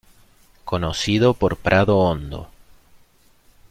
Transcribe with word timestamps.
Conocido 0.65 1.35
por 1.35 1.57
Prado 1.57 1.95
Hondo. 1.99 2.49